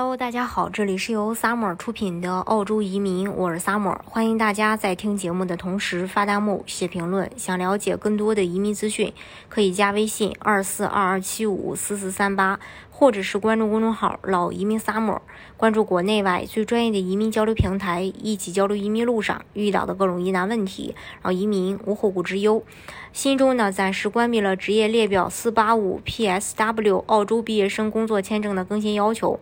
[0.00, 7.30] Hello，大家好，这里是由 Summer 出品的澳洲移民，我是 Summer，欢迎大家在听节目的同时发弹幕、写评论。
[7.36, 9.12] 想了解更多的移民资讯，
[9.50, 12.58] 可以加微信二四二二七五四四三八，
[12.90, 15.18] 或者是关注公众号“老移民 Summer”，
[15.58, 22.64] 关注国内外最专业的移民交流平台，一起交流移民路上遇到的各种疑难问题，让移民无后顾之忧。
[23.12, 29.38] 新州呢，暂时关闭了职业列表四八五 PSW 澳洲毕业生工作签证的更新要求。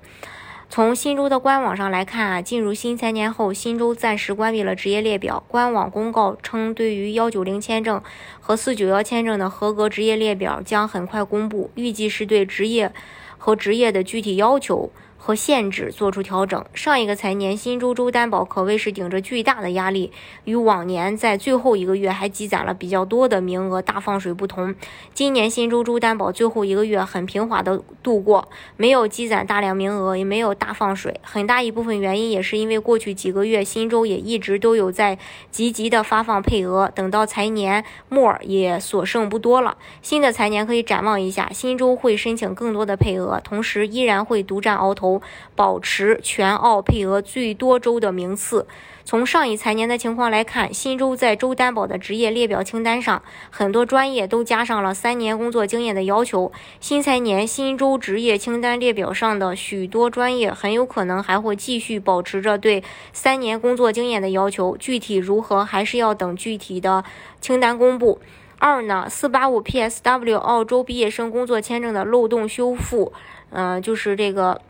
[0.70, 5.42] 从新州的官网上来看啊，进入新财年后，新州暂时关闭了职业列表。
[5.48, 8.02] 官网公告称，对于幺九零签证
[8.38, 12.92] 和四九幺签证的合格职业列表将很快公布，预计是对职业
[13.38, 14.90] 和职业的具体要求。
[15.18, 16.64] 和限制做出调整。
[16.72, 20.12] 上一个财年，新周周担保可谓是顶着巨大的压力，
[20.44, 24.74] 与往年在最后一个月还积攒了比较多的名额大放水不同。
[25.12, 31.20] 今年新周周担保最后一个月很平滑的度过，没有积攒大量名额，也没有大放水。
[31.22, 35.18] 很大一部分原因也是因为过去几个月新州也一直都有在
[35.50, 39.76] 积极的发放配额，等到财年末也所剩不多了。
[40.00, 45.07] 新的财年可以展望一下，新州会申请更多的配额，同时依然会独占鳌头。
[45.54, 48.66] 保持全澳配额最多州的名次。
[49.04, 56.52] 从上一财年的情况来看，新州在州担保的职业列表清单上，很多专业都加上了三年工作经验的要求。
[56.78, 64.76] 新财年新州职业清单列表上的许多专业很有可能还会继续保持着对三年工作经验的要求。
[64.76, 67.02] 具体如何，还是要等具体的
[67.40, 68.20] 清单公布。
[68.58, 73.14] 二呢，四八五 PSW 澳洲毕业生工作签证的漏洞修复，
[73.48, 74.60] 嗯，就是这个。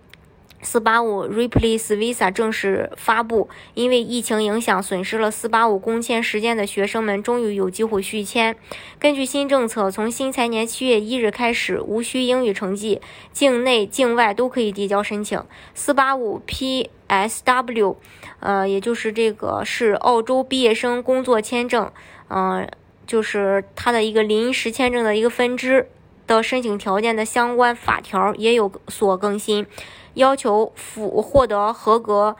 [0.60, 8.56] 四八五 Replace Visa 正式发布，因为疫情影响损失了四八五工签时间的学生们终于有机会续签。
[8.98, 13.00] 根据新政策，从新财年七月一日开始，无需英语成绩，
[13.32, 15.42] 境内境外都可以递交申请。
[15.74, 17.96] 四八五 PSW，
[18.40, 21.90] 呃，也就是这个是澳洲毕业生工作签证，
[22.28, 22.68] 嗯，
[23.06, 25.88] 就是它的一个临时签证的一个分支
[26.28, 29.66] 的申请条件的相关法条也有所更新。
[30.14, 32.36] 要求符获得合格，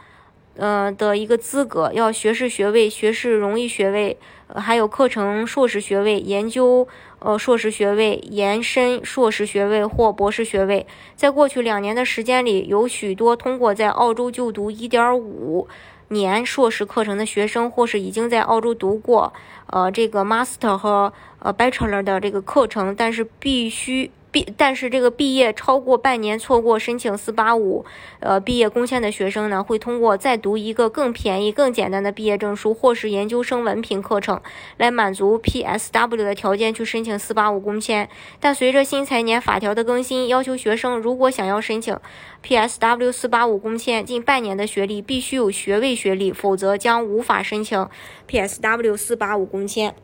[0.56, 4.18] 呃的一个资格，要学士学位、学士荣誉学位，
[4.54, 6.88] 还有课程硕士学位、研究
[7.20, 10.86] 呃硕士学位、延伸硕士学位或博士学位。
[11.14, 15.68] 在过去两年的时间里，有许多通过在澳洲就读一点五
[16.08, 19.32] 年硕士课程的学生，或是已经在澳洲读过
[19.66, 24.10] 呃这个 master 和呃 bachelor 的这个课程，但是必须。
[24.30, 27.86] 毕，但是这个毕业超过半年错过申请四八五，
[28.20, 34.40] 呃，毕业工签的学生呢，会通过再读一个更便宜、更简单的毕业证书或是研究生文凭课程，
[34.76, 38.08] 来满足 PSW 的条件去申请四八五工签。
[38.38, 41.98] 但随着新财年法条的更新，要求学生如果想要申请
[42.44, 47.88] PSW 四八五工签，近半年的学历必须有学位学历，否则将无法申请
[48.28, 49.94] PSW 四八五工签。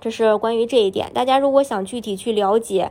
[0.00, 1.12] 这是关于这一点。
[1.14, 2.90] 大家如果想具体去了解，